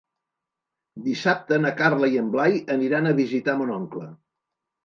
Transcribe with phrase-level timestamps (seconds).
[1.07, 4.09] Dissabte na Carla i en Blai aniran a visitar mon oncle.